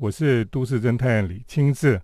[0.00, 2.00] 我是都市侦探李清志。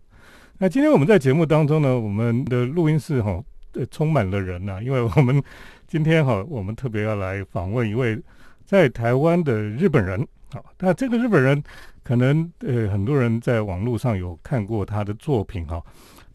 [0.58, 5.42] 那今天我们在节目当中呢，我们的录音室哈，呃，充满了人呐，因为我们
[5.88, 8.22] 今天哈，我们特别要来访问一位
[8.67, 10.29] 在台湾的日本人。
[10.53, 11.62] 好，那这个日本人
[12.04, 15.83] 可能呃，很多人在网络上有看过他的作品哈。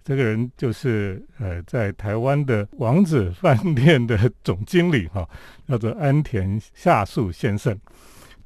[0.04, 5.30] 这个人就是呃，在台湾的王子饭店的总经理哈，
[5.68, 7.80] 叫做安田夏树先生。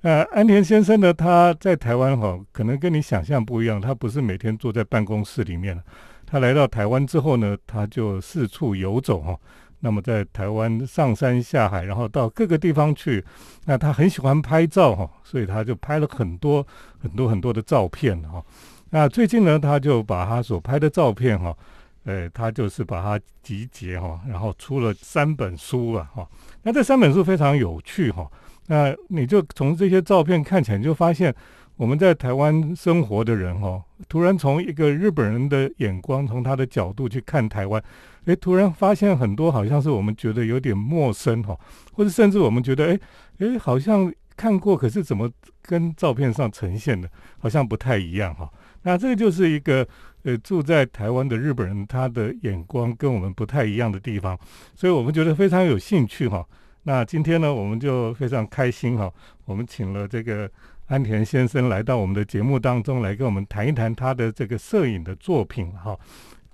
[0.06, 5.82] 呃，安田先生呢，他在台湾哈，可能跟你想象不一样，他不是每天坐在办公室里面
[6.28, 9.36] 他来到台湾之后呢，他就四处游走哈。
[9.80, 13.26] 那么在台湾上山下海，然后到各个地方去。
[13.66, 16.64] 那他很喜欢拍照哈，所以他就拍了很多
[17.02, 18.46] 很多很多的照片哈。
[18.92, 21.58] 那最近呢，他就把他所拍的照片哈，
[22.04, 26.30] 呃，他就是把它集结哈，然后出了三本书了哈。
[26.62, 28.30] 那这三本书非常有趣哈。
[28.68, 31.34] 那你就从这些照片看起来，就发现
[31.78, 37.84] 我们在台湾生活的人哈，突然从一个日本人的眼光，从他的角度去看台湾，
[38.26, 41.58] 诶，突然发现很多好像是我们觉得有点陌生哈，
[41.94, 43.00] 或者甚至我们觉得诶
[43.40, 45.30] 诶，好像看过，可是怎么
[45.62, 48.50] 跟照片上呈现的，好像不太一样哈。
[48.84, 49.88] 那这个就是一个
[50.24, 54.38] 呃住在台湾的日本人，他的眼光跟我们不太一样的地方，
[54.76, 56.46] 所以我们觉得非常有兴趣哈。
[56.88, 59.12] 那今天呢，我们就非常开心哈，
[59.46, 60.48] 我们请了这个
[60.86, 65.98] 安田先生来到我们的节目当中来跟我们谈一谈他的这个摄影的作品哈。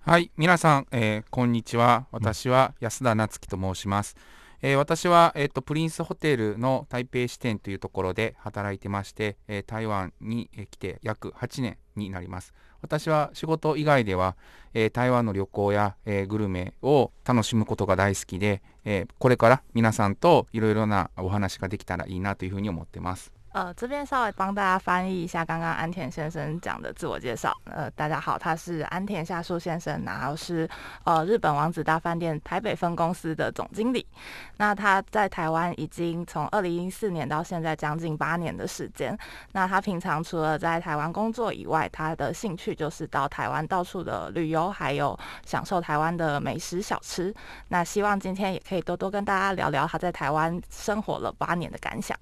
[0.05, 2.05] はい、皆さん、えー、こんにちは。
[2.13, 4.15] 私は安田夏樹と申します。
[4.61, 12.53] えー、私は、えーと、プリンスホテルの台北支店というところで働いてまして、えー、台湾に来て約8年になります。
[12.81, 14.35] 私は仕事以外では、
[14.73, 23.31] えー、台湾の旅行や、えグルメを楽しむことが大好きで、えこれから皆さんといろいろなお話ができたらいいなというふうに思ってます。
[23.53, 27.53] 呃，这边稍微帮大家翻译一下刚刚安田先生讲的自我介绍。
[27.65, 30.67] 呃，大家好，他是安田夏树先生，然后是
[31.03, 34.07] 呃日本王子大饭店台北分公司的总经理。
[34.55, 39.17] 那他在台湾已经从二零一四年到现在将近八年的时间。
[39.51, 47.33] 那他平常除了在台湾工作以外，他的兴趣就是到台湾到处的旅游，还有享受台湾的美食小吃。
[47.67, 52.17] 那希望今天也可以多多跟大家聊聊他在台湾生活了八年的感想。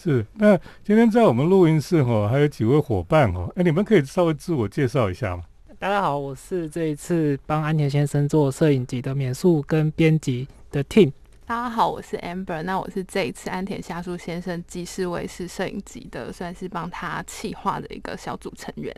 [0.00, 5.42] 是，那今天在我们录音室哈，还有几位伙伴哦，哎，你们可以稍微自我介绍一下吗？
[5.76, 11.10] 大家好，我是这一次帮安田先生做摄影集的美术跟编辑的 team。
[11.46, 18.94] 大家好，我是 Amber，那我是这一次安田夏树先生即视卫视摄影集的，算是帮他企划的一个小组成员。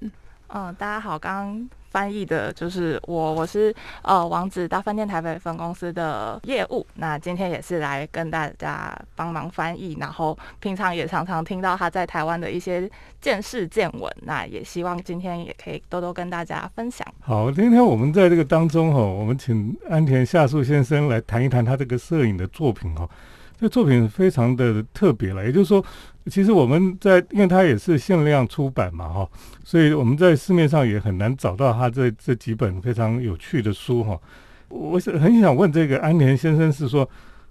[0.52, 1.68] 嗯，大家好，刚。
[1.90, 6.86] 翻译的就是我，我是呃王子大饭店台北分公司的业务。
[6.94, 12.88] 那今天也是来跟大家帮忙翻译，然后平常也常常听到他在台湾的一些
[13.20, 14.08] 见事见闻。
[14.22, 17.04] 那也希望今天也可以多多跟大家分享。
[17.18, 23.08] 好，今天我们在这个当中哈，我们请安田夏树先生来谈一谈他这个摄影的作品哈。
[23.59, 25.83] 这作品非常的特别了，也就是说。
[26.27, 29.29] 其实我们在，因为它也是限量出版嘛，哈，
[29.63, 34.19] 所以我们在市面上也很难找到他这这几本非常有趣的书，哈。
[34.69, 37.07] 我是很想问这个安田先生，是说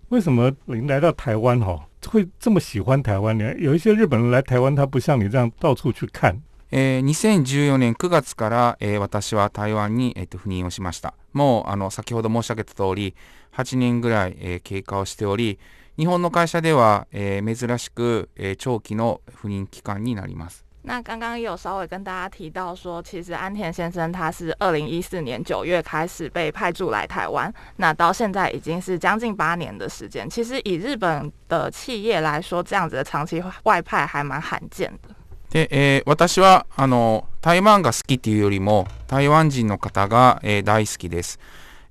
[0.09, 3.55] 为什么您来到台湾，哈，会这么喜欢台湾呢？
[3.59, 6.43] 有一些日本人来台湾，他不像你这样到处去看。
[6.73, 11.15] え、2014年9月から、え、私は台湾に、えっと、赴任をしました。
[11.33, 13.15] もう、あの、先ほど申し上げた通り、
[13.55, 15.61] 8年ぐらい、え、経過をしており、
[15.99, 20.65] 日本の会社では、えー、珍しく、えー、長期の赴任期間になります。
[20.87, 30.29] 那刚刚也有稍微跟大家提到说，其实安田先生他是二零一四年九月开始被派驻来台湾，那到现在已经是将近八年的时间。
[30.29, 35.15] 其实以日本的企业来说，这样子的长期外派还蛮罕见的。
[35.51, 41.39] で、えー、私はあの台湾が好きっていうよりも台湾人の方が、えー、大好きです。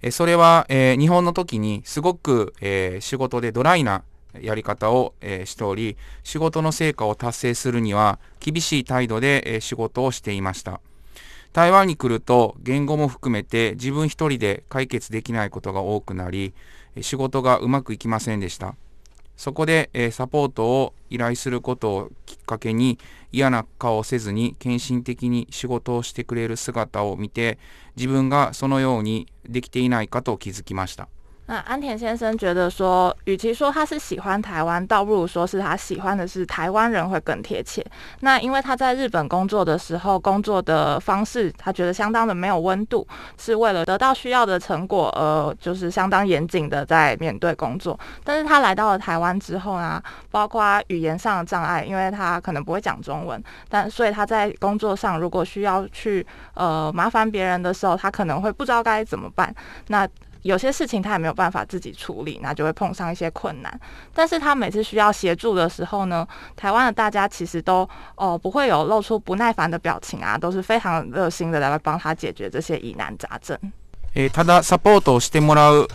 [0.01, 4.05] えそれは、え日本の時にすごく、え仕事でドライな
[4.41, 10.81] やり方を、えしており、仕事の成果を達成するには厳しい態度で、え仕事をしていました。
[11.53, 16.55] 台湾に来ると言語も含めて自分一人で解決できないことが多くなり、
[17.01, 18.77] 仕事がうまくいきませんでした。
[19.37, 22.11] そこで、えサポートを依頼することを
[22.49, 22.99] かけに
[23.31, 27.59] 嫌な顔をせずに献身的に仕事をしてくれる姿を見て
[27.95, 31.09] 自分がそのようにできていないかと気づきました。
[31.49, 37.83] 那安田先生觉得说，与其说他是喜欢台湾，倒不如说是他喜欢的是台湾人会更贴切。
[38.21, 43.07] 那因为他在日本工作的时候，工作的方式他觉得相当的没有温度，
[43.39, 47.99] 是为了得到需要的成果，呃，就是相当严谨的在面对工作。
[48.23, 59.55] 但是他来到了台湾之后呢，包括语言上的障碍，因为他可能不会讲中文，但所以他在工作上如果需要去呃麻烦别人的时候，他可能会不知道该怎么办。
[59.87, 60.07] 那
[60.48, 63.80] 有些事情他也没有办法自己处理，那就会碰上一些困难。
[64.14, 66.28] 但是他每次需要协助的时候呢，
[66.58, 73.58] 台湾的大家其实都哦不会有露出不耐烦的表情啊，都是非常热心的来帮他解决这些疑难杂症。
[74.16, 75.88] えただサポートをしてもらう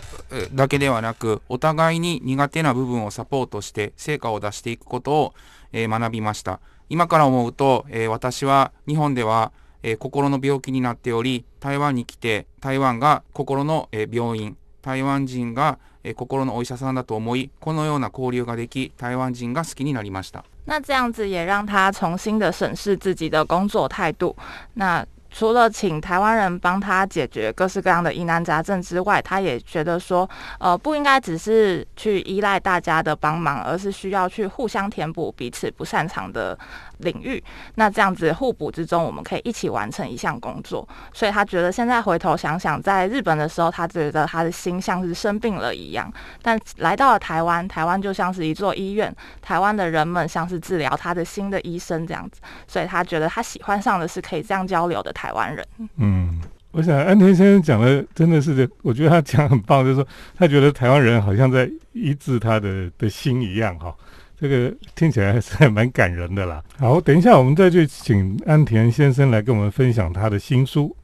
[0.53, 5.33] だけではなくお互いに苦手な部分をサポートして成果を出していくことを、
[5.71, 9.53] え学びました今から思うと、え私は日本では
[9.84, 20.44] えー、心の病気になっており、台湾に来て、台湾が心の、えー、病院、台湾人が、えー、心のお医者さんだと思い、このような交流ができ、台湾人が好きになりました。
[20.66, 24.34] 那这样子也让他重新的审视自己的工作态度。
[24.72, 36.56] 那除了请台湾人帮他解决各式各样的疑难杂症之外，他也觉得说，呃，不应该只是去依赖大家的帮忙，而是需要去互相填补彼此不擅长的
[36.98, 37.42] 领域。
[37.74, 40.88] 那这样子互补之中，我们可以一起完成一项工作。
[41.12, 46.08] 所以他觉得现在回头想想，在日本的时候，他觉得他的心像是生病了一样，
[46.42, 52.40] 但来到了台湾，台湾就像是一座医院，台湾的人们像是治疗他的心的医生这样子。
[52.68, 55.12] 所以他觉得他喜欢上的是可以这样交流的。
[55.24, 55.66] 台湾人，
[55.96, 56.38] 嗯，
[56.70, 60.06] 我想安田先生讲的真的是，我觉得他讲很棒，就是说
[60.36, 63.94] 他觉得台湾人好像在医治他的的心一样，哈，
[64.38, 66.62] 这个听起来还是蛮感人的啦。
[66.76, 70.94] 好，等一下我们再去请安田先生来跟我们分享他的新书。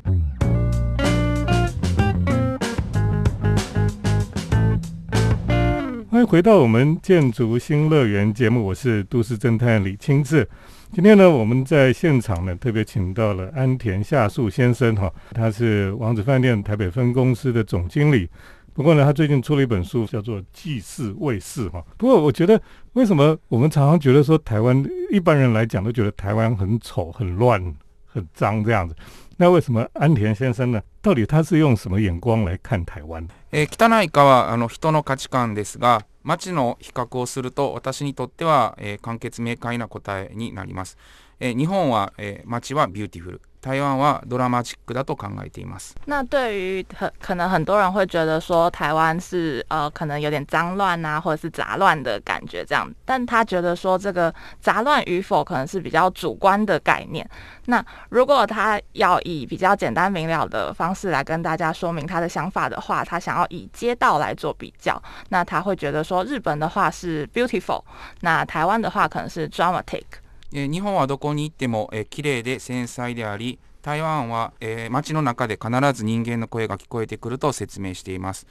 [6.11, 10.47] 欢迎回到我们建筑新乐园节目，我是都市侦探李清志。
[10.94, 18.30] 今天呢，我们在现场呢，特别请到了安田夏树先生哈，他是王子饭店台北分公司的总经理。
[18.74, 21.84] 不过呢，他最近出了一本书，叫做《祭祀卫士》哈。
[21.98, 22.62] 不过我觉得，
[22.94, 27.74] 为什么我们常常觉得说台湾一般人来讲都觉得台湾很丑、很乱、
[28.06, 28.96] 很脏这样子？
[29.38, 30.82] 那为什么安田先生呢？
[31.02, 33.28] 到底他是用什么眼光来看台湾？
[33.52, 36.02] え、汚いかはあの人の価値観ですが。
[36.23, 40.99] 町の比較をすると私にとっては、えー、簡潔明快な答えになります、
[41.41, 42.13] 日本は
[42.45, 45.95] 町はビューティフル、台湾はドラマチックだと考えています。
[46.05, 57.27] 那对于很可能很多人会觉得说台湾是呃可能有点脏乱啊或者是杂乱的感觉这样，但他觉得说这个杂乱与否可能是比较主观的概念。
[57.65, 65.03] 那如果他要以比较简单明了的方式来跟大家说明他的想法的话，他想要以街道来做比较。
[65.31, 67.83] 那他会觉得说日本的话是 beautiful，
[68.21, 70.05] 那台湾的话可能是 dramatic。
[70.53, 78.47] え日本はどこに行っても、えー、綺麗で繊細であり台湾は、えー、街の中で必ず人間の声が聞こえてくると説明しています。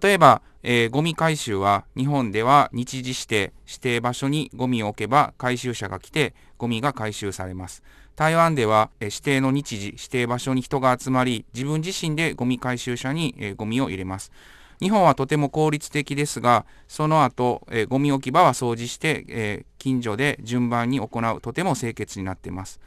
[0.00, 7.82] 例えば、えー、ゴミ回収は日本では日時指定指定場所にゴミを置けば回収車が来てゴミが回収されます。
[8.16, 14.32] 台湾では、えー、指定の日時指定場所に人が集まり自分自身でゴミ回収車に、えー、ゴミを入れます。
[14.80, 21.06] 日本はとても効率的ですが、その後、えー、ゴミ置き場は掃除して、えー、近所で順番に行
[21.36, 22.80] うとても清潔になっています。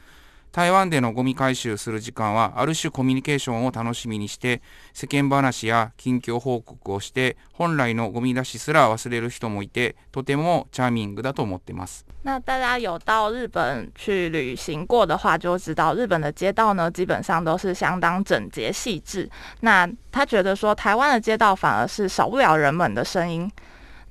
[0.52, 4.62] 台湾でのゴミ回収する時間はある種コミュニケーションを楽しみにして
[4.92, 12.04] 世間話や近況報告をして本来のゴミ出しすら忘れる人もいてとてもチャーミングだと思ってます。
[12.22, 19.30] 那大家有到日本去旅行过的话，就知道日本的街道呢，基本上都是相当整洁细致。
[19.60, 23.50] 那他觉得说，台湾的街道反而是少不了人们的声音。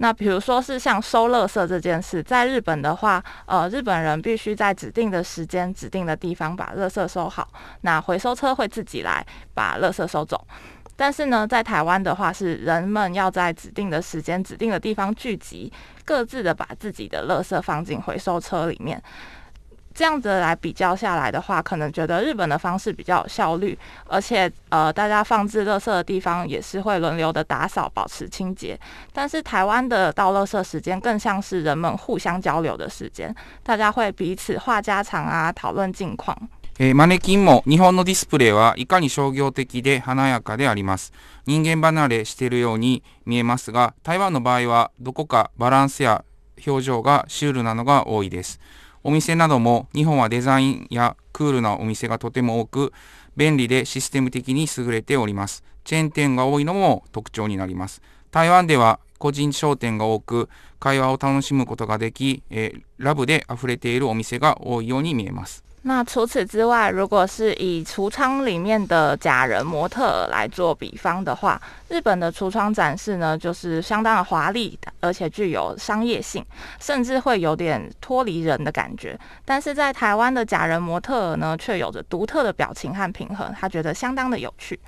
[0.02, 7.48] 那比如说是像收垃圾这件事，在日本的话，呃，日本人必须在指定的时间、指定的地方把垃圾收好，
[7.82, 10.48] 那回收车会自己来把垃圾收走。
[10.96, 15.72] 但是呢，在台湾的话，是人们要在指定的时间、指定的地方聚集，
[16.06, 19.02] 各自的把自己的垃圾放进回收车里面。
[19.95, 23.79] 这样子来比较下来的话，可能觉得日本的方式比较有效率，
[24.09, 28.77] 而且呃，大家放置垃圾的地方也是会轮流的打扫，保持清洁。
[29.13, 36.37] 但是台湾的倒垃圾时间更像是人们互相交流的时间，大家会彼此话家常啊，讨论近况。
[36.81, 41.13] えマネキンも日本のディスプレイはいかに商業的で華やかであります。
[41.47, 46.25] 人間離れしているように見えますが、台湾の場合はどこかバランスや
[46.67, 48.59] 表情がシュールなのが多いです。
[49.04, 52.94] お店なども日本はデザインやクールなお店がとても多く、
[53.38, 55.64] 便利でシステム的に優れております。
[55.84, 58.02] チェーン店が多いのも特徴になります。
[58.32, 76.46] 台湾では個人商店が多く会話を楽しむことができ、えーラブで溢れているお店が多いように見えます那除此之外，如果是以橱窗里面的假人模特来做比方的话，日本的橱窗展示呢，就是相当的华丽，而且具有商业性，
[76.80, 79.18] 甚至会有点脱离人的感觉。
[79.46, 84.80] 但是在台湾的假人模特呢，却有着独特的表情和平衡，他觉得相当的有趣。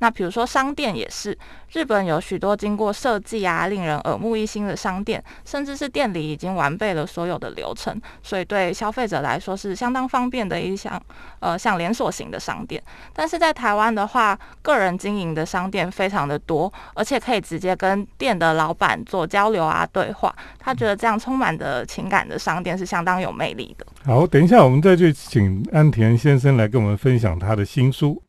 [0.00, 1.36] 那比如说商店也是，
[1.72, 11.00] 日本有许多经过设计啊，令人耳目一新的商店，甚至是店里已经完备了所有的流程，所以对消费者来说是相当方便的一项
[11.40, 12.82] 呃像连锁型的商店。
[13.12, 20.34] 但是在台湾的话，个人经营的商店非常的多，而且可以直接跟店的老板做交流啊对话。
[20.58, 23.86] 他觉得这样充满着情感的商店是相当有魅力的。
[24.04, 28.22] 好，等一下我们再去请安田先生来跟我们分享他的新书。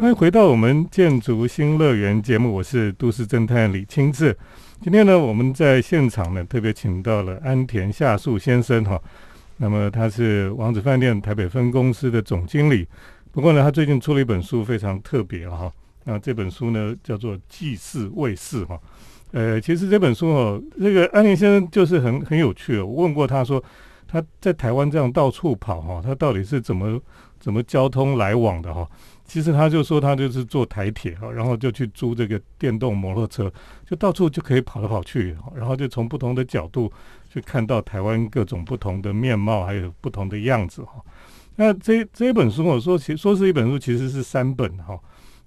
[0.00, 4.38] 欢迎回到我们建筑新乐园节目，我是都市侦探李清志。
[4.80, 8.98] 今天呢，我们在现场呢特别请到了安田夏树先生哈，
[9.56, 12.86] 那么他是王子饭店台北分公司的总经理。
[13.32, 15.70] 不过呢，他最近出了一本书，非常特别哈。
[16.04, 18.78] 那这本书呢叫做《祭祀卫士》哈。
[19.32, 22.78] 呃，其实这本书哦，这个安田先生就是很很有趣。
[22.78, 23.62] 我问过他说，
[24.06, 27.00] 他在台湾这样到处跑哈，他到底是怎么
[27.40, 28.88] 怎么交通来往的哈？
[29.28, 33.52] 其实他就说他就是坐台铁哈，然后就去租这个电动摩托车，
[33.86, 36.90] 就到处就可以跑来跑去，然后就从不同的角度
[37.30, 40.94] 去看到台湾各种不同的面貌，还有不同的样子哈。
[41.56, 44.98] 那这这一本书我说其说是一本书，其实是三本哈。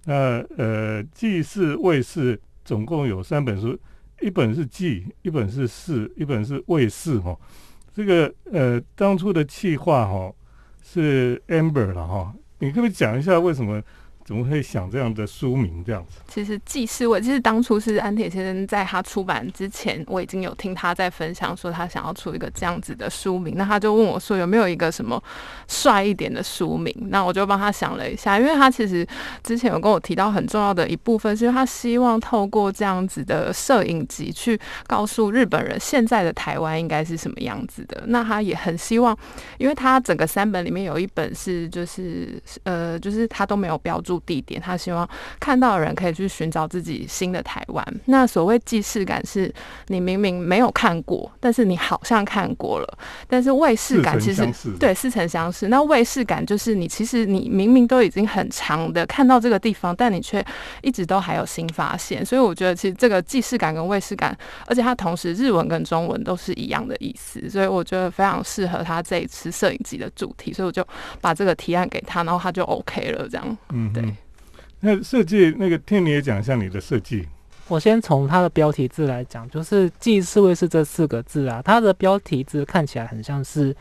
[0.06, 3.76] 那呃，祭祀卫士总共有三本书，
[4.22, 7.36] 一本是记，一本是祀，一本是卫士哈。
[7.96, 10.32] 这个呃，当初的企划哈
[10.84, 12.32] 是 Amber 了哈。
[12.62, 13.82] 你可不可以讲一下为什么
[14.32, 16.22] 怎么会想这样的书名这样子？
[16.30, 25.22] 其实记事我其实当初是安铁先生在他出版之前，我已经有听他在分享说他想要出一个这样子的书名，那他就问我说有没有一个什么
[25.68, 26.96] 帅一点的书名？
[27.10, 29.06] 那我就帮他想了一下，因为他其实
[29.44, 34.58] 之前有跟我提到很重要的一部分，是因为他希望透过这样子的摄影集去
[34.88, 38.06] 告诉日本人现在的台湾应该是什么样子的。
[38.08, 39.14] 那他也很希望，
[39.58, 45.08] 因为他整个三本里面有一本是就是呃就是他都没有标注地点，他希望
[45.40, 47.86] 看到的人可以去寻找自己新的台湾。
[48.06, 49.54] 那所谓既视感，是
[49.88, 52.98] 你明明没有看过，但是你好像看过了。
[53.28, 54.46] 但是卫视感其实
[54.80, 55.68] 对似曾相识。
[55.68, 60.44] 那卫视感就是你其实你明明都已经很长的看到这个地方，但你却
[60.82, 62.25] 一直都还有新发现。
[62.25, 64.38] 所以我觉得其实这个既视感跟卫视感，
[64.68, 70.51] 而且它同时日文跟中文都是一样的意思，所以我觉得非常适合他这一次摄影集的主题。
[70.54, 70.86] 所以我就
[71.20, 73.28] 把这个提案给他，然后他就 OK 了。
[73.30, 74.11] 这样，嗯，对。
[74.82, 77.28] 那设计那个听你也讲一下你的设计。
[77.68, 83.74] 我先从它的标题字来讲，就是“祭祀卫士”这四个字啊，它的标题字看起来很像是，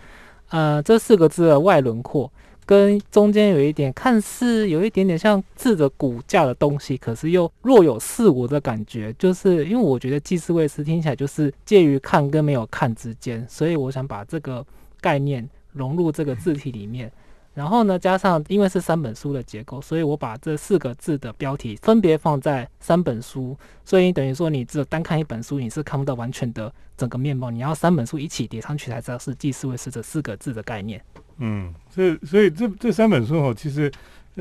[0.50, 2.30] 呃，这四个字的外轮廓
[2.64, 9.12] 跟中间有一点看似有一点点像字的骨架的东西，可是又若有似无的感觉。
[9.18, 14.64] 就是因为我觉得“祭祀卫士”听起来就是介于看跟没有看之间，所以我想把这个
[15.00, 17.10] 概念融入这个字体里面。
[17.52, 27.50] 然后呢，加上因为是三本书的结构，所以我把这四个字的标题分别放在三本书，所以等于说你只有单看一本书，你是看不到完全的整个面貌。
[27.50, 31.02] 你要三本书一起叠上去才知道是“祭祀卫士”这四个字的概念。
[31.38, 33.92] 嗯，所以所以这这三本书哦，其实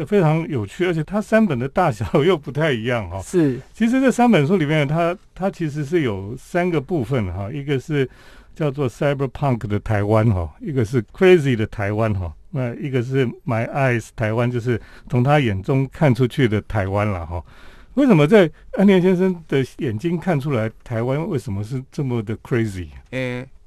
[0.05, 3.19] 非常有趣，而且它三本的大小又不太一样哈。
[3.25, 8.07] 是，其实这三本书里面，它它其实是有三个部分哈，一个是
[8.53, 12.31] 叫做 Cyberpunk 的台湾哈，一个是 Crazy 的台湾哈。
[12.51, 14.79] 那一个是 My Eyes 台湾，就是
[15.09, 17.43] 从他眼中看出去的台湾了哈。
[17.95, 22.87] 为什么在安田先生的眼睛看出来台湾为什么是这么的 crazy？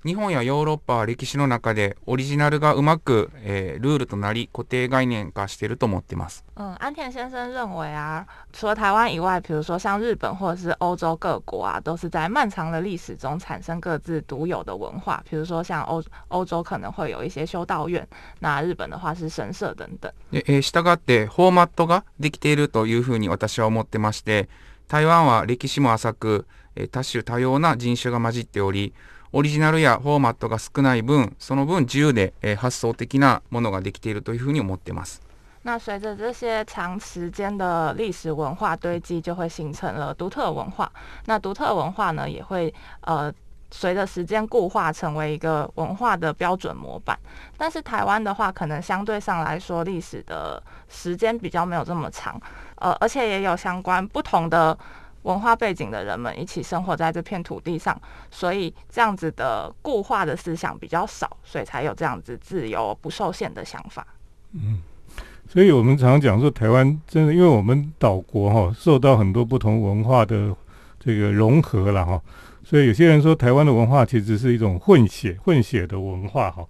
[0.05, 6.45] 日本やヨーロッパは歴史の中でオリジナルがうまく、えー、ルールとなり固定概念化していると思ってます。
[6.57, 15.23] 嗯，安田先生认为啊，除了台湾以外，比如说像日本或者是欧洲各国啊，都是在漫长的历史中产生各自独有的文化。
[15.31, 18.05] 比如说像欧欧洲可能会有一些修道院，
[18.41, 20.13] 那日本的话是神社等等。
[20.33, 24.49] で、えー、従ってフォーマットができているというふうに私は思ってまして、
[24.89, 28.93] 台湾は歴史も浅く、えー、多種多様な人種が混じっており。
[29.32, 35.22] オリジナルやフォーマットが少ない分、その分自由で、えー、発想的なものができているというふうに思っています。
[35.64, 40.90] 那随着这些长时间的历史文化堆积，就会形成了独特文化。
[41.26, 43.34] 那独特文化呢，也会呃
[43.70, 47.20] 随着时间固化成为一个文化的标准模板。
[47.58, 52.40] 但是台湾的话，可能相对上来说，历史的时间比较没有这么长，
[52.76, 54.78] 呃，而且也有相关不同的
[55.23, 58.01] 文化背景的人们一起生活在这片土地上，
[58.31, 64.07] 所以这样子的固化的思想比较少，所以才有这样子自由不受限的想法。
[64.53, 64.83] 嗯，
[65.49, 70.55] 所以我们常讲说，台湾真的，因为我们岛国哈，受到很多不同文化的
[70.99, 72.21] 这个融合了哈，
[72.65, 76.67] 所以有些人说台湾的文化其实是一种混血混血的文化哈。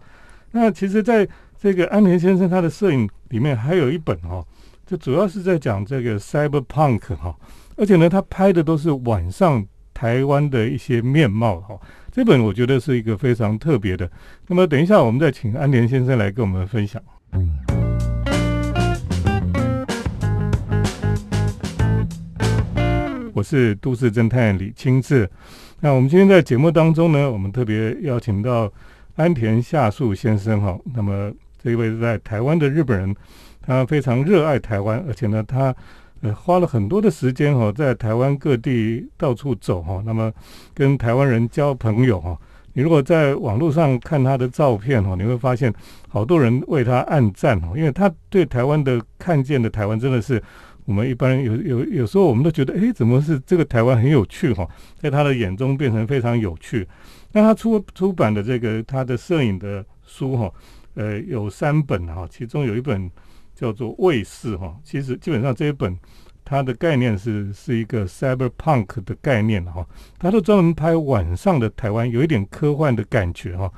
[0.52, 1.26] 那其实，在
[1.58, 4.44] 这个安田先生他的摄影里面还有一本哈，
[4.86, 7.34] 就主要是在讲这个 cyberpunk 哈，
[7.82, 11.76] 而且呢，他拍的都是晚上台湾的一些面貌哈。
[12.12, 14.08] 这本我觉得是一个非常特别的。
[14.46, 17.02] 那么等一下，我们再请安田先生来跟我们分享。
[23.34, 25.28] 我是都市侦探李清志。
[25.80, 28.72] 那我们今天在节目当中呢，我们特别邀请到
[29.16, 30.78] 安田夏树先生哈。
[30.94, 33.16] 那么这一位在台湾的日本人，
[33.60, 35.74] 他非常热爱台湾，而且呢，他
[36.22, 40.02] 呃花了很多的时间哈，在台湾各地到处走哈。
[40.04, 40.32] 那么
[40.74, 42.36] 跟台湾人交朋友哈。
[42.74, 45.70] 你如果在网络上看他的照片哈，你会发现
[46.08, 50.42] 好多人为他暗赞哈，因为他对台湾的看见的台湾真的是
[50.86, 56.88] 我们一般人有有有时候我们都觉得，哎，怎么是这个台湾很有趣哈，在他的眼中变成非常有趣。
[57.32, 60.50] 那他出出版的这个他的摄影的书哈，
[60.94, 63.10] 呃，有三本哈，其中有一本
[63.62, 65.96] 叫做《卫士》哈，其实基本上这一本。
[66.44, 69.86] 它的概念是是一个 cyberpunk 的概念哈，
[70.18, 73.72] 他都专门拍晚上的台湾，有一点科幻的感觉哈。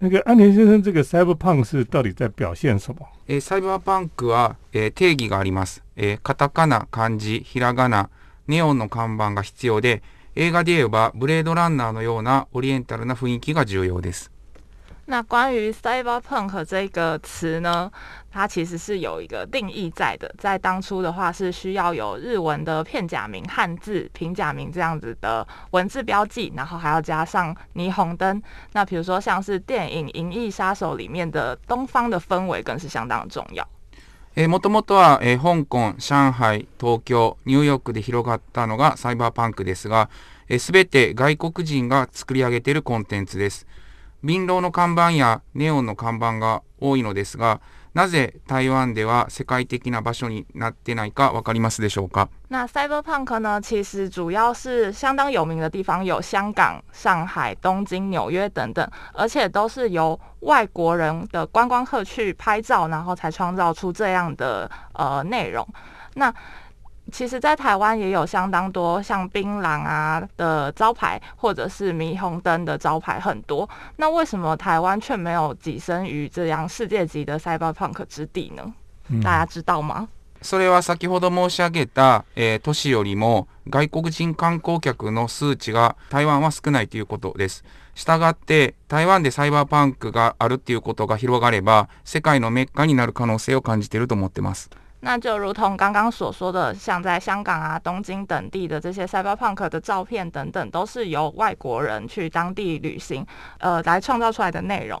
[0.00, 3.06] 那个安田先生，这个 cyberpunk 是到底在表现什么？
[3.26, 5.82] えサイバーパンクは、え定義があります。
[5.96, 8.10] えカタカナ、漢字、ひらがな、
[8.46, 10.02] ネオンの看板が必要で、
[10.36, 14.30] 映画で言えばブレードランナーのようなオリエンタルな雰囲気が重要です。
[15.09, 17.91] 那关于 cyberpunk 这个词呢，
[18.31, 20.33] 它其实是有一个定义在的。
[20.39, 28.41] 在当初的话，是需要有日文的片假名、汉字、平假名这样子的文字标记，然后还要加上霓虹灯。
[28.73, 33.63] 那比如说像是电影《银翼杀手》里面的东方的氛围，更是相当重要。
[34.35, 40.09] えもともとは、え香港、上海、東京、ニューヨークで広がったのがサイバーパンクですが、
[40.49, 43.65] えべて外国人が作り上げているコンテンツです。
[44.23, 47.61] 便廊の看板やネオンの看板が多いのですが、
[47.93, 52.27] なぜ台湾では世界的な場所になってないかわかりますでしょうか？
[52.49, 53.61] 那 Cyberpunk 呢？
[53.61, 65.65] 其实主要是相当有名的地方有香港、上海、东京、纽约等等，而且都是由外国人的观光客去拍照，然后才创造出这样的呃内容。
[66.15, 66.33] 那
[67.11, 73.69] 其实，在台湾也有相当多像槟榔啊的招牌，或者是霓虹灯的招牌很多。
[73.97, 78.73] 那为什么台湾却没有跻身于这样世界级的 cyberpunk 之地呢？
[79.23, 80.07] 大家知道吗？
[80.41, 87.63] それは先ほど申し上げた、え都市よりも外国人観光客の数値が台湾は少ないということです。
[87.93, 94.69] したがって台湾でサイバーパンクがあるっていうことが広がれば世界のメッカになる可能性を感じていると思ってます。
[95.00, 103.26] 那就如同刚刚所说的，像在香港啊、东京等地的这些 cyberpunk 的照片等等，都是由外国人去当地旅行，
[103.58, 105.00] 呃，来创造出来的内容。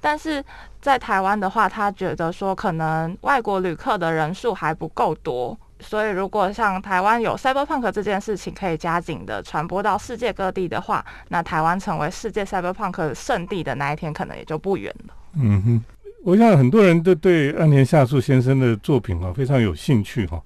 [0.00, 0.44] 但是
[0.80, 15.14] 在台湾的话，他觉得说可能外国旅客的人数还不够多，所以如果像台湾有 cyberpunk 这件事情可以加紧的传播到世界各地的话，那台湾成为世界 cyberpunk 圣地的那一天可能也就不远了。
[15.34, 15.84] 嗯哼。
[16.24, 20.42] 我想很多人都对安田夏树先生的作品啊非常有兴趣哈。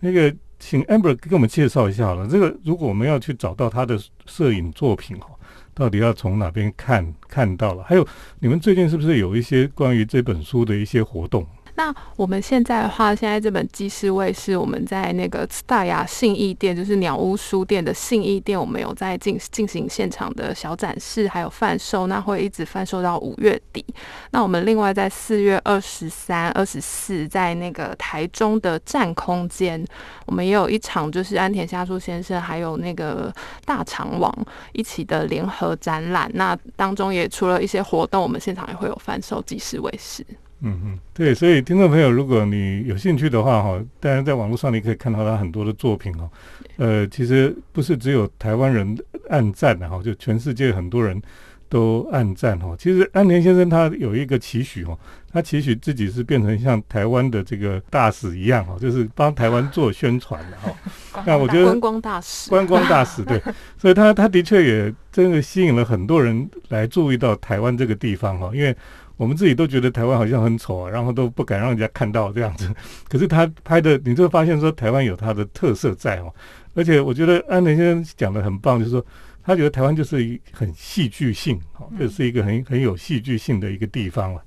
[0.00, 2.28] 那个，请 Amber 给我们介绍一下好了。
[2.28, 5.30] 这个，如果我们要去找到他的摄影作品哈，
[5.72, 7.82] 到底要从哪边看看到了？
[7.84, 8.06] 还有，
[8.38, 11.46] 你们最近是不是有一些关于这本书的一些活动？
[11.76, 23.84] 那我们现在的话，现在这本《记事卫》是我们在那个大雅信义店，就是鸟屋书店的信义店，我们有在进进行现场的小展示，还有贩售，那会一直贩售到五月底。
[24.30, 29.84] 那我们另外在四月二十三、二十四，在那个台中的站空间，
[30.26, 33.34] 我们也有一场，就是安田夏树先生还有那个
[33.64, 34.32] 大肠王
[34.72, 36.30] 一起的联合展览。
[36.34, 40.24] 那当中也除了一些活动，我们现场也会有贩售《记事卫》士。
[40.64, 46.28] 嗯嗯，对，所以听众朋友，如果你有兴趣的话，哈，当然在网络上你可以看到他很多的作品哦。
[46.76, 48.96] 呃，其实不是只有台湾人
[49.28, 51.22] 暗赞的哈，就全世界很多人。
[51.66, 52.76] 都暗赞哈。
[52.78, 54.96] 其实安田先生他有一个期许哦，
[55.32, 60.72] 他期许自己是变成像台湾的这个大使一样哈，就是帮台湾做宣传的哈。
[61.26, 63.42] 那我觉得观光大使，观光大使对，
[63.76, 68.76] 所以他他的确也真的吸引了很多人来注意到台湾这个地方哈，因为
[69.16, 72.72] 我们自己都觉得台湾好像很丑啊，然后都不敢让人家看到这样子。
[73.08, 76.32] 可是他拍的，你就会发现说台湾有它的特色在哦，
[76.74, 79.04] 而且我觉得安田先生讲的很棒，就是说
[79.42, 84.42] 他觉得台湾就是一很戏剧性，哦，就是一个很很有戏剧性的一个地方了。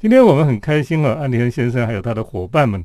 [0.00, 2.82] 今天我们很开心哦，安田先生还有他的伙伴们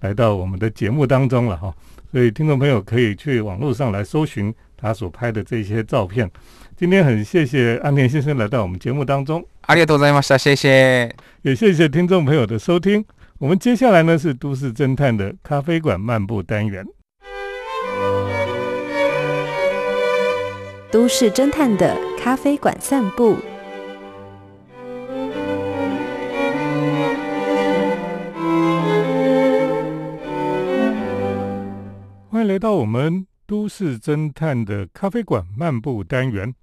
[0.00, 1.74] 来到我们的节目当中了哈。
[2.10, 6.30] 所以，听众朋友可以去网络上来搜寻他所拍的这些照片。
[6.74, 10.37] 今天很谢谢安田先生来到我们节目当中，ありがとうございました。
[10.37, 11.15] 谢谢。
[11.43, 13.05] 也谢谢听众朋友的收听。
[13.39, 16.85] 我们接下来呢是都市侦探的咖啡馆漫步单元。
[20.91, 23.37] 都市侦探的咖啡馆散步。
[32.29, 36.53] 欢迎来到我们都市侦探的咖啡馆漫步单元。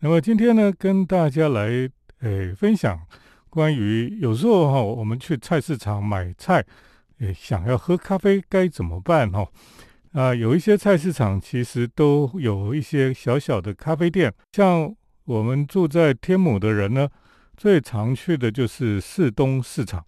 [0.00, 1.88] 那么今天呢，跟大家来
[2.21, 2.99] 诶分享
[3.49, 6.63] 关于有时候哈，我们去菜市场买菜，
[7.19, 9.47] 诶，想要喝咖啡该怎么办哈？
[10.13, 14.93] 啊，有一些菜市场其实都有一些小小的咖啡店，像
[15.25, 17.07] 我们住在天母的人呢，
[17.55, 20.03] 最常去的就是市东市场。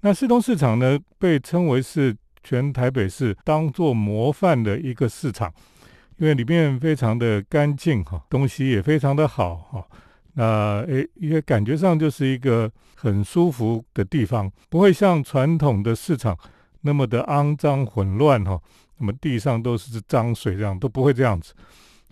[0.00, 5.52] 那市东市场呢，被称为是全台北市当做模范的一个市场，
[6.16, 9.86] 因为里面非常的干净哈，东西也非常的好哈。
[10.34, 16.36] 那诶，也感觉上就是一个很舒服的地方，不会像传统的市场
[16.80, 18.60] 那么的肮脏混乱哈。
[18.98, 21.52] 那么地上都是脏水，这样都不会这样子。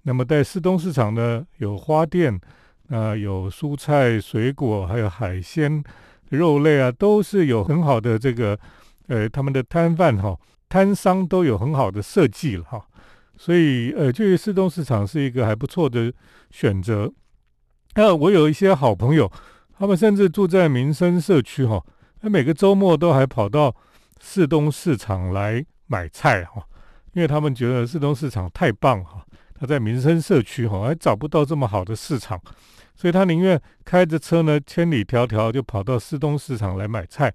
[0.02, 2.40] 那么在市东市场呢，有花店，
[2.88, 5.82] 啊，有蔬菜、水果，还有海鲜、
[6.30, 8.58] 肉类啊，都是有很好的这个，
[9.06, 10.36] 呃，他们的摊贩哈，
[10.68, 12.84] 摊商都有很好的设计了哈。
[13.36, 16.12] 所以，呃，去市东市场是一个还不错的
[16.50, 17.10] 选择。
[17.94, 19.30] 那我有一些好朋友，
[19.78, 21.84] 他们甚至住在民生社区哈，
[22.20, 23.74] 那每个周末都还跑到
[24.20, 26.62] 市东市场来买菜哈。
[27.12, 29.24] 因为他们觉得市东市场太棒哈，
[29.58, 32.40] 他在民生社区哈还找不到这么好的市场，
[32.94, 37.32] 所以他宁愿开着车呢千里迢迢就跑到市东市场来买菜。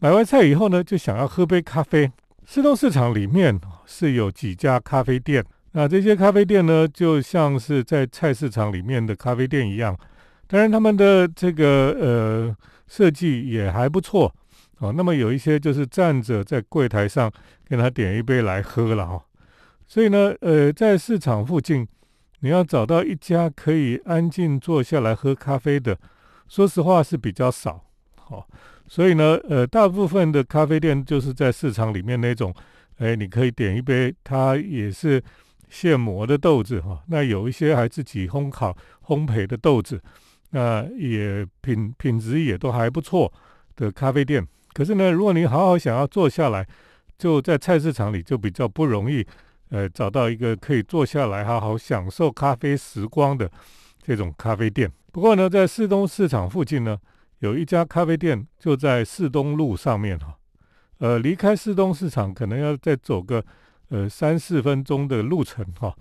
[0.00, 2.10] 买完菜以后呢，就想要喝杯咖啡。
[2.46, 5.44] 市东市场里面是有几家咖啡店，
[5.76, 9.98] 那这些咖啡店呢，就像是在菜市场里面的咖啡店一样，
[10.46, 11.66] 当然他们的这个
[12.00, 12.56] 呃
[12.86, 14.32] 设计也还不错。
[14.78, 17.30] 哦，那么有一些就是站着在柜台上
[17.66, 19.24] 跟他点一杯来喝了哈，
[19.86, 21.86] 所以呢，呃，在市场附近，
[22.40, 25.98] 你要找到一家可以安静坐下来喝咖啡的，
[26.48, 27.84] 说实话是比较少。
[28.16, 28.46] 好，
[28.86, 32.54] 所以呢，呃，大部分的咖啡店就是在市场里面那种，
[32.98, 35.22] 哎，你可以点一杯，它也是
[35.74, 40.00] 现磨的豆子哈，那有一些还自己烘烤烘焙的豆子，
[40.50, 43.32] 那也品品质也都还不错
[43.74, 44.46] 的咖啡店。
[44.72, 46.64] 可是呢，如果你好好想要坐下来，
[47.18, 49.26] 就在菜市场里就比较不容易，
[49.70, 53.50] 呃，找到一个可以坐下来好好享受咖啡时光的
[54.00, 54.88] 这种咖啡店。
[55.10, 56.96] 不过呢，在市东市场附近呢，
[57.40, 60.36] 有一家咖啡店就在市东路上面哈，
[60.98, 63.44] 呃，离开市东市场可能要再走个
[63.94, 65.94] 呃三四分钟的路程哈。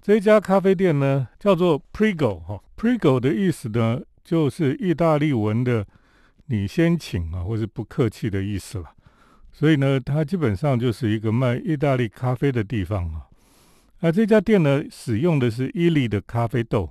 [0.00, 5.84] 这家咖啡店呢叫做 Prego 哈，Prego 的意思呢就是意大利文的。
[6.46, 8.86] 你先请啊，或是不客气的意思了。
[9.52, 13.26] 所以呢，它基本上就是一个卖意大利咖啡的地方啊。
[14.00, 16.90] 那这家店呢，使用的是伊利的咖啡豆，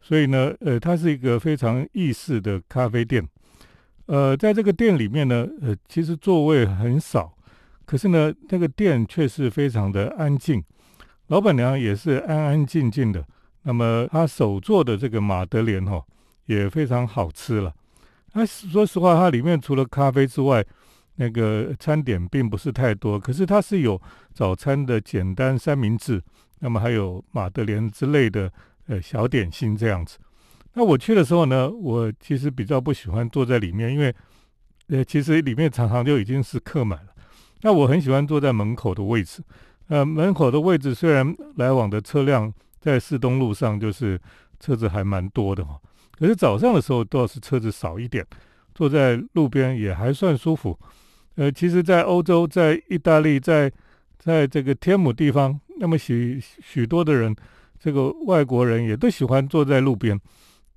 [0.00, 3.26] 所以呢，呃，它是一个非常意式的咖啡店。
[4.06, 7.34] 呃，在这个店里面呢，呃，其实座位很少，
[7.92, 10.64] 可是呢，那个店却是非常的安静，
[11.26, 13.22] 老板娘也是安安静静的。
[13.64, 16.02] 那么她手做的这个马德莲哈，
[16.46, 17.70] 也非常好吃了。
[18.32, 20.64] 那说实话，它里面除了咖啡之外，
[21.16, 23.20] 那个餐点并不是太多。
[23.20, 24.00] 可是它是有
[24.32, 26.18] 早餐的简单三明治，
[26.60, 28.50] 那么还有马德莲之类的
[28.86, 30.16] 呃小点心这样子。
[30.72, 34.14] 那我去的时候呢，我其实比较不喜欢坐在里面，因为
[34.88, 37.11] 呃其实里面常常就已经是客满了。
[37.62, 39.42] 那我很喜欢坐在门口的位置。
[39.88, 44.20] 呃，门口的位置虽然来往的车辆在市东路上就是
[44.60, 45.78] 车子还蛮多的哈。
[46.18, 48.24] 可是早上的时候倒是车子少一点，
[48.74, 50.78] 坐在路边也还算舒服。
[51.34, 53.72] 呃，其实，在欧洲，在意大利，在
[54.18, 57.34] 在这个天母地方，那么许许多的人，
[57.80, 60.20] 这个外国人也都喜欢坐在路边。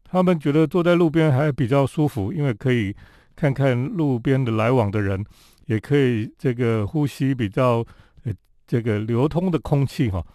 [0.04, 2.95] 他们觉得坐在路边还比较舒服，因为可以
[3.36, 5.24] 看看路边的来往的人，
[5.65, 7.86] 也可以这个呼吸比较
[8.23, 8.34] 呃
[8.65, 10.25] 这个流通的空气哈。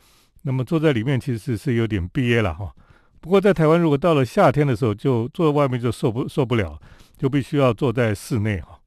[0.43, 2.73] 那么坐在里面其实是有点憋了哈。
[3.21, 6.81] 不过在台湾，如果到了夏天的时候，就坐在外面就受不受不了，
[7.19, 8.81] 就必须要坐在室内哈。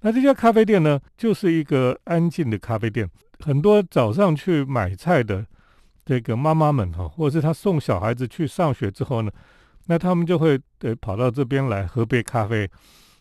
[0.00, 3.08] 那这家咖啡店呢，就是一个安静的咖啡店。
[3.38, 5.46] 很多早上去买菜的
[6.04, 9.30] 这个妈妈们哈，或者是他送小孩子去上学之后呢，
[9.86, 12.68] 那他们就会呃跑到这边来喝杯咖啡。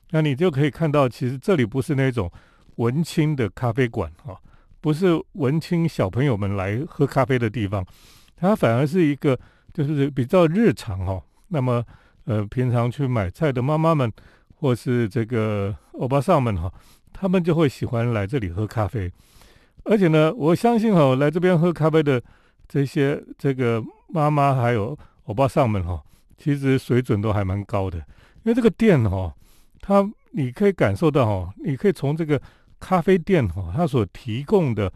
[0.09, 2.31] 那你就可以看到，其实这里不是那种
[2.75, 4.39] 文青的咖啡馆哈，
[4.81, 7.85] 不是文青小朋友们来喝咖啡的地方，
[8.35, 9.37] 它反而是一个
[9.73, 11.21] 就是比较日常哈。
[11.47, 11.83] 那么
[12.25, 14.11] 呃，平常去买菜的妈妈们，
[14.55, 16.73] 或是这个欧巴桑们哈，
[17.13, 19.11] 他们就会喜欢来这里喝咖啡。
[19.83, 22.21] 而且呢，我相信哈，来这边喝咖啡的
[22.67, 26.01] 这些这个妈妈还有欧巴桑们哈，
[26.37, 27.99] 其实水准都还蛮高的。
[27.99, 29.31] 因为这个店哈，
[29.79, 32.41] 它你可以感受到哈，你可以从这个
[32.85, 34.93] 咖啡店哈，它所提供的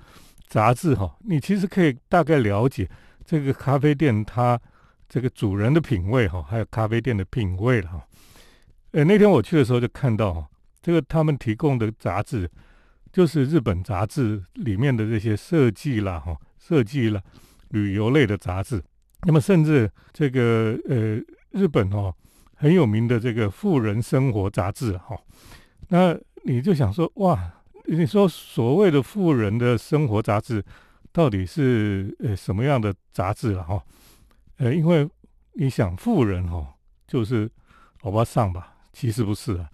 [0.47, 2.88] 杂志哈，你其实可以大概了解
[3.25, 4.60] 这个咖啡店它
[5.08, 8.06] 这个主人的品味哈，还有咖啡店的品味了哈。
[8.91, 10.47] 呃，那天我去的时候就看到哈，
[10.84, 12.47] 这个他们提供的杂志。
[13.12, 17.19] 就是日本杂志里面的这些设计啦，哈，设计了
[17.69, 18.80] 旅游类的杂志。
[19.23, 22.13] 那么，甚至这个呃，日本哦
[22.56, 25.19] 很有名的这个富人生活杂志，哈，
[25.88, 27.52] 那你就想说，哇，
[27.97, 30.63] 你说所谓的富人的生活杂志，
[31.12, 33.84] 到底是呃什么样的杂志了，哈？
[34.58, 35.10] 呃，因为
[35.54, 36.75] 你想富人哈，
[37.08, 37.49] 就是
[38.02, 38.73] 欧巴桑吧？
[38.93, 39.69] 其实不是啊，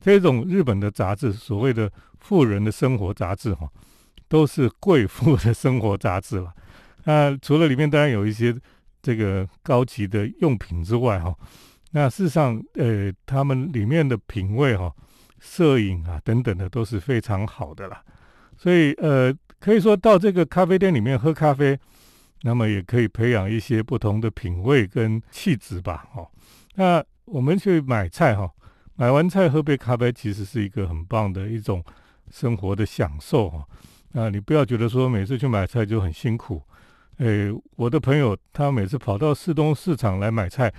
[0.00, 1.90] 这种日本的杂志，所谓的。
[2.20, 3.70] 富人的生活杂志哈，
[4.26, 6.52] 都是贵妇的生活杂志了。
[7.04, 8.52] 那除了里面当然有一些
[9.00, 11.32] 这个高级的用品之外哈，
[11.92, 14.92] 那事实上呃，他们里面的品味哈、
[15.40, 18.02] 摄影啊等等的都是非常好的啦。
[18.56, 21.78] 所以呃，可以说到这个咖啡店里面喝咖啡，
[22.42, 26.08] 那么也可以培养一些不同的品味跟气质吧。
[26.14, 26.28] 哦，
[26.74, 28.50] 那我们去买菜哈，
[28.96, 31.84] 买完菜喝杯咖啡，其实是一个很棒的一种。
[32.30, 33.66] 生活的享受哈，
[34.12, 36.62] 啊，你不要觉得说每次去买菜就很辛苦，
[37.16, 40.70] 诶，我的朋友他每次跑到市东市场来买菜，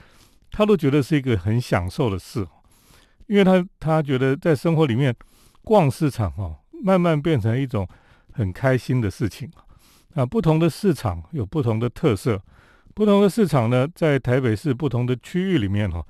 [0.52, 2.45] 他都觉得是一个很享受的事，
[3.30, 5.15] 因为他他觉得在生活里面
[5.63, 6.52] 逛市场哈，
[6.84, 7.88] 慢慢变成一种
[8.32, 9.48] 很开心的事情
[10.15, 12.42] 啊，不同的市场有不同的特色，
[12.96, 16.04] 不同的市场呢，在台北市不同的区域里面哈，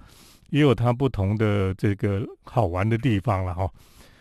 [0.50, 3.70] 也有它不同的这个好玩的地方了哈。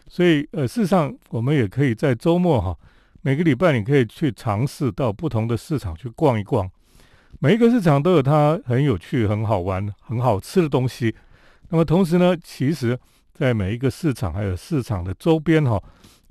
[0.09, 2.77] 所以，呃，事实上，我们也可以在周末哈，
[3.23, 6.69] 每个礼拜你可以去尝试到不同的市场去逛一逛。
[7.39, 11.15] 每一个市场都有它很有趣、很好玩、很好吃的东西。
[11.71, 12.99] 那么同时呢，其实，
[13.33, 15.83] 在每一个市场还有市场的周边哈，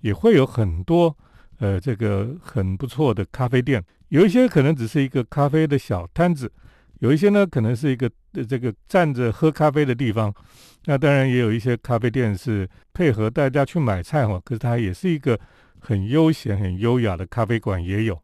[0.02, 1.16] 也会有很多
[1.60, 3.84] 呃这个很不错的咖啡店。
[4.10, 6.52] 有一些可能只是一个咖啡的小摊子，
[7.00, 8.10] 有一些呢可能是一个
[8.48, 10.34] 这个站着喝咖啡的地方。
[10.86, 15.38] 那当然也有一些咖啡店是配合大家去买菜哈，可是它也是一个
[15.80, 18.18] 很悠闲、很优雅的咖啡馆也有。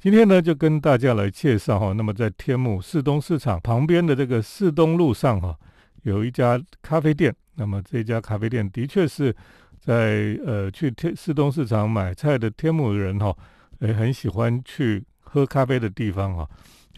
[0.00, 5.56] 今天呢，就跟大家来介绍哈，那么在天母市东市场旁边的这个市东路上哈，
[6.02, 7.34] 有一家咖啡店。
[7.56, 9.34] 那么这家咖啡店的确是
[9.78, 13.36] 在呃去天市东市场买菜的天母人哈，
[13.80, 16.48] 也很喜欢去喝咖啡的地方哈，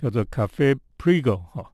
[0.01, 1.65] 叫做咖啡 Prigo 哈，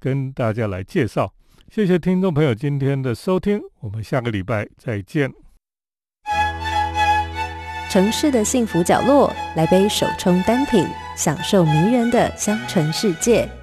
[0.00, 1.32] 跟大家来介绍。
[1.70, 5.32] 谢谢听众朋友今天的收听，我们下个礼拜再见。
[7.88, 13.61] 城市的幸福角落，来杯手冲单品，享受迷人的香醇世界。